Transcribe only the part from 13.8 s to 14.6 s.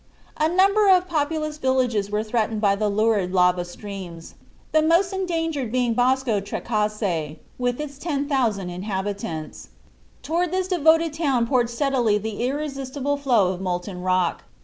rock.